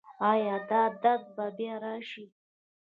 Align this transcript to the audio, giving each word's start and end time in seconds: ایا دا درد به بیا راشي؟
ایا 0.31 0.55
دا 0.69 0.83
درد 1.03 1.25
به 1.35 1.45
بیا 1.57 1.75
راشي؟ 1.83 2.25